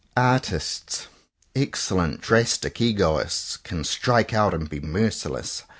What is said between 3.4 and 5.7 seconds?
can strike out and be merciless.